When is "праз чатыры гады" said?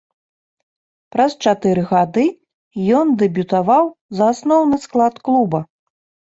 1.15-2.23